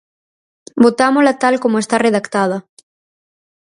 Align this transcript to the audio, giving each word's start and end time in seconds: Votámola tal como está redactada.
Votámola 0.83 1.33
tal 1.43 1.55
como 1.63 1.77
está 1.79 1.95
redactada. 2.05 2.57